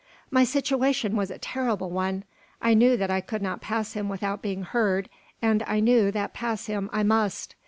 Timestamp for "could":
3.21-3.43